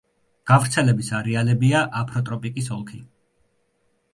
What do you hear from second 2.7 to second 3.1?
ოლქი.